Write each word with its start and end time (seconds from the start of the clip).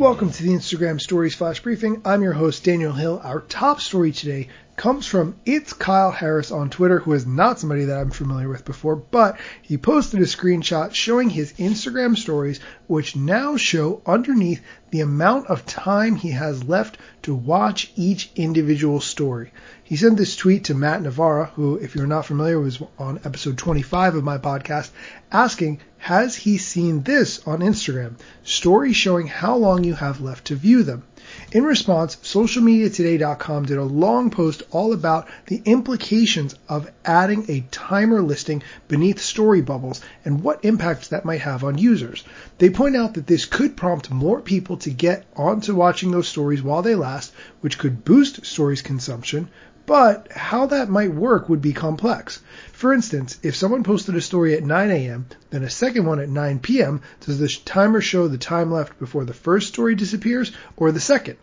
Welcome 0.00 0.32
to 0.32 0.42
the 0.42 0.52
Instagram 0.52 0.98
Stories 0.98 1.34
Flash 1.34 1.60
Briefing. 1.60 2.00
I'm 2.06 2.22
your 2.22 2.32
host, 2.32 2.64
Daniel 2.64 2.94
Hill. 2.94 3.20
Our 3.22 3.42
top 3.42 3.82
story 3.82 4.12
today 4.12 4.48
comes 4.80 5.06
from 5.06 5.36
It's 5.44 5.74
Kyle 5.74 6.10
Harris 6.10 6.50
on 6.50 6.70
Twitter, 6.70 7.00
who 7.00 7.12
is 7.12 7.26
not 7.26 7.60
somebody 7.60 7.84
that 7.84 7.98
I'm 7.98 8.10
familiar 8.10 8.48
with 8.48 8.64
before, 8.64 8.96
but 8.96 9.38
he 9.60 9.76
posted 9.76 10.20
a 10.20 10.24
screenshot 10.24 10.94
showing 10.94 11.28
his 11.28 11.52
Instagram 11.58 12.16
stories, 12.16 12.60
which 12.86 13.14
now 13.14 13.58
show 13.58 14.00
underneath 14.06 14.62
the 14.90 15.00
amount 15.00 15.48
of 15.48 15.66
time 15.66 16.14
he 16.14 16.30
has 16.30 16.64
left 16.64 16.96
to 17.24 17.34
watch 17.34 17.92
each 17.94 18.30
individual 18.36 19.02
story. 19.02 19.52
He 19.84 19.96
sent 19.96 20.16
this 20.16 20.34
tweet 20.34 20.64
to 20.64 20.74
Matt 20.74 21.02
Navarra, 21.02 21.52
who, 21.56 21.76
if 21.76 21.94
you're 21.94 22.06
not 22.06 22.24
familiar, 22.24 22.58
was 22.58 22.80
on 22.98 23.20
episode 23.22 23.58
25 23.58 24.14
of 24.14 24.24
my 24.24 24.38
podcast, 24.38 24.88
asking, 25.30 25.80
has 25.98 26.34
he 26.34 26.56
seen 26.56 27.02
this 27.02 27.46
on 27.46 27.58
Instagram? 27.58 28.14
Stories 28.44 28.96
showing 28.96 29.26
how 29.26 29.56
long 29.56 29.84
you 29.84 29.92
have 29.92 30.22
left 30.22 30.46
to 30.46 30.54
view 30.54 30.84
them. 30.84 31.02
In 31.52 31.64
response, 31.64 32.16
socialmediatoday.com 32.16 33.66
did 33.66 33.76
a 33.76 33.82
long 33.82 34.30
post 34.30 34.62
all 34.70 34.92
about 34.92 35.26
the 35.46 35.60
implications 35.64 36.54
of 36.68 36.88
adding 37.04 37.44
a 37.48 37.64
timer 37.72 38.22
listing 38.22 38.62
beneath 38.86 39.20
story 39.20 39.60
bubbles 39.60 40.00
and 40.24 40.44
what 40.44 40.64
impacts 40.64 41.08
that 41.08 41.24
might 41.24 41.40
have 41.40 41.64
on 41.64 41.76
users. 41.76 42.22
They 42.58 42.70
point 42.70 42.94
out 42.94 43.14
that 43.14 43.26
this 43.26 43.46
could 43.46 43.76
prompt 43.76 44.12
more 44.12 44.40
people 44.40 44.76
to 44.78 44.90
get 44.90 45.26
onto 45.36 45.74
watching 45.74 46.12
those 46.12 46.28
stories 46.28 46.62
while 46.62 46.82
they 46.82 46.94
last, 46.94 47.32
which 47.62 47.78
could 47.78 48.04
boost 48.04 48.46
stories 48.46 48.82
consumption, 48.82 49.48
but 49.90 50.30
how 50.30 50.66
that 50.66 50.88
might 50.88 51.12
work 51.12 51.48
would 51.48 51.60
be 51.60 51.72
complex. 51.72 52.40
For 52.70 52.92
instance, 52.92 53.38
if 53.42 53.56
someone 53.56 53.82
posted 53.82 54.14
a 54.14 54.20
story 54.20 54.54
at 54.54 54.62
9 54.62 54.88
a.m., 54.88 55.26
then 55.50 55.64
a 55.64 55.68
second 55.68 56.06
one 56.06 56.20
at 56.20 56.28
9 56.28 56.60
p.m., 56.60 57.00
does 57.26 57.40
the 57.40 57.48
timer 57.64 58.00
show 58.00 58.28
the 58.28 58.38
time 58.38 58.70
left 58.70 59.00
before 59.00 59.24
the 59.24 59.34
first 59.34 59.66
story 59.66 59.96
disappears 59.96 60.52
or 60.76 60.92
the 60.92 61.00
second? 61.20 61.36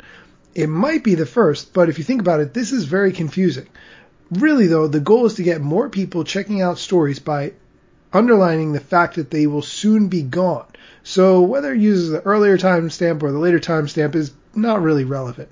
It 0.56 0.70
might 0.70 1.04
be 1.04 1.14
the 1.14 1.28
first, 1.28 1.72
but 1.72 1.88
if 1.88 2.00
you 2.00 2.04
think 2.04 2.20
about 2.20 2.40
it, 2.40 2.52
this 2.52 2.72
is 2.72 2.86
very 2.86 3.12
confusing. 3.12 3.68
Really 4.32 4.66
though, 4.66 4.88
the 4.88 5.00
goal 5.00 5.28
is 5.28 5.36
to 5.36 5.44
get 5.44 5.62
more 5.62 5.88
people 5.88 6.24
checking 6.24 6.64
out 6.64 6.80
stories 6.80 7.20
by 7.20 7.54
underlining 8.12 8.74
the 8.74 8.80
fact 8.80 9.18
that 9.18 9.30
they 9.30 9.46
will 9.46 9.62
soon 9.62 10.08
be 10.08 10.24
gone. 10.24 10.66
So 11.04 11.44
whether 11.44 11.74
it 11.74 11.80
uses 11.80 12.10
the 12.10 12.22
earlier 12.22 12.58
timestamp 12.58 13.22
or 13.22 13.32
the 13.32 13.38
later 13.38 13.60
timestamp 13.60 14.16
is 14.16 14.32
not 14.56 14.82
really 14.82 15.04
relevant. 15.04 15.50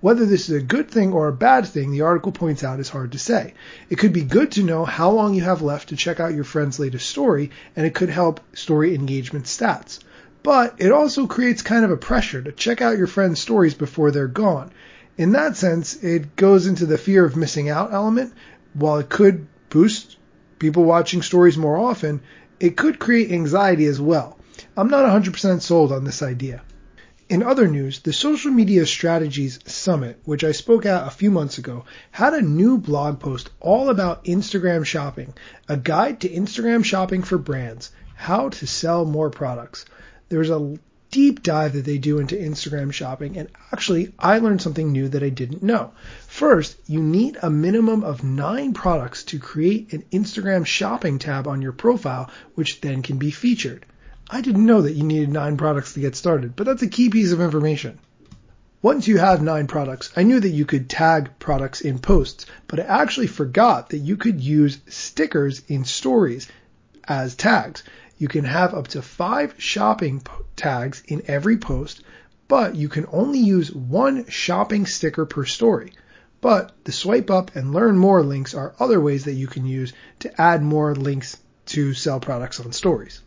Whether 0.00 0.26
this 0.26 0.48
is 0.48 0.54
a 0.54 0.62
good 0.62 0.88
thing 0.88 1.12
or 1.12 1.26
a 1.26 1.32
bad 1.32 1.66
thing, 1.66 1.90
the 1.90 2.02
article 2.02 2.30
points 2.30 2.62
out 2.62 2.78
is 2.78 2.88
hard 2.88 3.12
to 3.12 3.18
say. 3.18 3.54
It 3.90 3.98
could 3.98 4.12
be 4.12 4.22
good 4.22 4.52
to 4.52 4.62
know 4.62 4.84
how 4.84 5.10
long 5.10 5.34
you 5.34 5.42
have 5.42 5.60
left 5.60 5.88
to 5.88 5.96
check 5.96 6.20
out 6.20 6.34
your 6.34 6.44
friend's 6.44 6.78
latest 6.78 7.10
story, 7.10 7.50
and 7.74 7.84
it 7.84 7.94
could 7.94 8.10
help 8.10 8.40
story 8.54 8.94
engagement 8.94 9.46
stats. 9.46 9.98
But 10.46 10.76
it 10.78 10.92
also 10.92 11.26
creates 11.26 11.62
kind 11.62 11.84
of 11.84 11.90
a 11.90 11.96
pressure 11.96 12.40
to 12.40 12.52
check 12.52 12.80
out 12.80 12.96
your 12.96 13.08
friend's 13.08 13.40
stories 13.40 13.74
before 13.74 14.12
they're 14.12 14.28
gone. 14.28 14.70
In 15.18 15.32
that 15.32 15.56
sense, 15.56 15.96
it 16.04 16.36
goes 16.36 16.66
into 16.66 16.86
the 16.86 16.96
fear 16.96 17.24
of 17.24 17.34
missing 17.34 17.68
out 17.68 17.92
element. 17.92 18.32
While 18.72 18.98
it 18.98 19.08
could 19.08 19.48
boost 19.70 20.16
people 20.60 20.84
watching 20.84 21.22
stories 21.22 21.58
more 21.58 21.76
often, 21.76 22.20
it 22.60 22.76
could 22.76 23.00
create 23.00 23.32
anxiety 23.32 23.86
as 23.86 24.00
well. 24.00 24.38
I'm 24.76 24.86
not 24.86 25.04
100% 25.04 25.62
sold 25.62 25.90
on 25.90 26.04
this 26.04 26.22
idea. 26.22 26.62
In 27.28 27.42
other 27.42 27.66
news, 27.66 27.98
the 27.98 28.12
Social 28.12 28.52
Media 28.52 28.86
Strategies 28.86 29.58
Summit, 29.66 30.20
which 30.26 30.44
I 30.44 30.52
spoke 30.52 30.86
at 30.86 31.08
a 31.08 31.10
few 31.10 31.32
months 31.32 31.58
ago, 31.58 31.86
had 32.12 32.34
a 32.34 32.40
new 32.40 32.78
blog 32.78 33.18
post 33.18 33.50
all 33.58 33.90
about 33.90 34.26
Instagram 34.26 34.86
shopping, 34.86 35.34
a 35.68 35.76
guide 35.76 36.20
to 36.20 36.28
Instagram 36.28 36.84
shopping 36.84 37.24
for 37.24 37.36
brands, 37.36 37.90
how 38.14 38.50
to 38.50 38.66
sell 38.68 39.04
more 39.04 39.28
products. 39.28 39.86
There's 40.28 40.50
a 40.50 40.78
deep 41.10 41.42
dive 41.42 41.72
that 41.74 41.84
they 41.84 41.98
do 41.98 42.18
into 42.18 42.36
Instagram 42.36 42.92
shopping, 42.92 43.38
and 43.38 43.48
actually, 43.72 44.12
I 44.18 44.38
learned 44.38 44.60
something 44.60 44.90
new 44.90 45.08
that 45.08 45.22
I 45.22 45.28
didn't 45.28 45.62
know. 45.62 45.92
First, 46.26 46.76
you 46.86 47.00
need 47.00 47.38
a 47.40 47.48
minimum 47.48 48.02
of 48.02 48.24
nine 48.24 48.74
products 48.74 49.22
to 49.24 49.38
create 49.38 49.92
an 49.92 50.04
Instagram 50.12 50.66
shopping 50.66 51.18
tab 51.18 51.46
on 51.46 51.62
your 51.62 51.72
profile, 51.72 52.30
which 52.54 52.80
then 52.80 53.02
can 53.02 53.18
be 53.18 53.30
featured. 53.30 53.86
I 54.28 54.40
didn't 54.40 54.66
know 54.66 54.82
that 54.82 54.94
you 54.94 55.04
needed 55.04 55.30
nine 55.30 55.56
products 55.56 55.94
to 55.94 56.00
get 56.00 56.16
started, 56.16 56.56
but 56.56 56.66
that's 56.66 56.82
a 56.82 56.88
key 56.88 57.08
piece 57.08 57.30
of 57.30 57.40
information. 57.40 57.98
Once 58.82 59.08
you 59.08 59.18
have 59.18 59.40
nine 59.40 59.68
products, 59.68 60.10
I 60.16 60.24
knew 60.24 60.40
that 60.40 60.48
you 60.48 60.64
could 60.64 60.90
tag 60.90 61.30
products 61.38 61.80
in 61.80 61.98
posts, 61.98 62.46
but 62.66 62.80
I 62.80 63.02
actually 63.02 63.28
forgot 63.28 63.90
that 63.90 63.98
you 63.98 64.16
could 64.16 64.40
use 64.40 64.78
stickers 64.88 65.62
in 65.68 65.84
stories 65.84 66.48
as 67.08 67.34
tags. 67.36 67.84
You 68.18 68.28
can 68.28 68.44
have 68.44 68.74
up 68.74 68.88
to 68.88 69.02
five 69.02 69.54
shopping 69.58 70.22
tags 70.56 71.02
in 71.06 71.22
every 71.26 71.56
post, 71.56 72.02
but 72.48 72.74
you 72.74 72.88
can 72.88 73.06
only 73.12 73.38
use 73.38 73.72
one 73.72 74.26
shopping 74.28 74.86
sticker 74.86 75.26
per 75.26 75.44
story. 75.44 75.92
But 76.40 76.72
the 76.84 76.92
swipe 76.92 77.30
up 77.30 77.56
and 77.56 77.72
learn 77.72 77.98
more 77.98 78.22
links 78.22 78.54
are 78.54 78.74
other 78.78 79.00
ways 79.00 79.24
that 79.24 79.32
you 79.32 79.46
can 79.46 79.66
use 79.66 79.92
to 80.20 80.40
add 80.40 80.62
more 80.62 80.94
links 80.94 81.36
to 81.66 81.94
sell 81.94 82.20
products 82.20 82.60
on 82.60 82.72
stories 82.72 83.20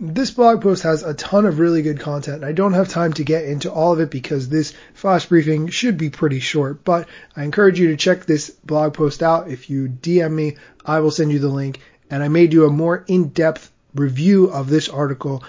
this 0.00 0.30
blog 0.30 0.62
post 0.62 0.84
has 0.84 1.02
a 1.02 1.12
ton 1.14 1.44
of 1.44 1.58
really 1.58 1.82
good 1.82 1.98
content. 1.98 2.44
I 2.44 2.52
don't 2.52 2.74
have 2.74 2.88
time 2.88 3.12
to 3.14 3.24
get 3.24 3.44
into 3.44 3.72
all 3.72 3.92
of 3.92 3.98
it 3.98 4.10
because 4.10 4.48
this 4.48 4.72
flash 4.94 5.26
briefing 5.26 5.68
should 5.68 5.98
be 5.98 6.08
pretty 6.08 6.38
short, 6.38 6.84
but 6.84 7.08
I 7.34 7.42
encourage 7.42 7.80
you 7.80 7.88
to 7.88 7.96
check 7.96 8.24
this 8.24 8.48
blog 8.48 8.94
post 8.94 9.24
out. 9.24 9.50
If 9.50 9.68
you 9.70 9.88
DM 9.88 10.32
me, 10.32 10.56
I 10.86 11.00
will 11.00 11.10
send 11.10 11.32
you 11.32 11.40
the 11.40 11.48
link 11.48 11.80
and 12.10 12.22
I 12.22 12.28
may 12.28 12.46
do 12.46 12.64
a 12.64 12.70
more 12.70 13.04
in-depth 13.08 13.72
review 13.98 14.46
of 14.46 14.70
this 14.70 14.88
article 14.88 15.44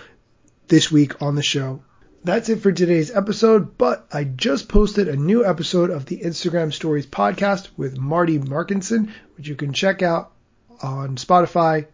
this 0.68 0.92
week 0.92 1.22
on 1.22 1.36
the 1.36 1.44
show. 1.44 1.82
That's 2.24 2.50
it 2.50 2.62
for 2.62 2.72
today's 2.72 3.16
episode, 3.16 3.78
but 3.78 4.06
I 4.12 4.26
just 4.26 4.68
posted 4.68 5.08
a 5.08 5.16
new 5.16 5.46
episode 5.46 5.90
of 5.90 6.06
the 6.06 6.18
Instagram 6.18 6.74
Stories 6.74 7.08
podcast 7.08 7.70
with 7.78 7.98
Marty 7.98 8.38
Markinson, 8.38 9.12
which 9.38 9.48
you 9.48 9.56
can 9.56 9.72
check 9.72 10.02
out 10.02 10.32
on 10.82 11.16
Spotify, 11.16 11.88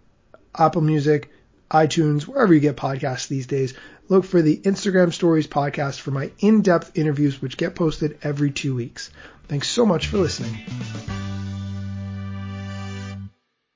Apple 0.58 0.82
Music, 0.82 1.32
iTunes, 1.70 2.24
wherever 2.24 2.54
you 2.54 2.60
get 2.60 2.76
podcasts 2.76 3.28
these 3.28 3.48
days. 3.48 3.76
Look 4.08 4.26
for 4.26 4.42
the 4.42 4.58
Instagram 4.58 5.14
Stories 5.14 5.48
podcast 5.48 6.00
for 6.00 6.12
my 6.12 6.32
in 6.40 6.62
depth 6.62 6.98
interviews, 6.98 7.42
which 7.42 7.58
get 7.58 7.76
posted 7.76 8.18
every 8.24 8.52
two 8.52 8.76
weeks. 8.76 9.12
Thanks 9.48 9.70
so 9.70 9.86
much 9.86 10.08
for 10.08 10.18
listening. 10.18 11.34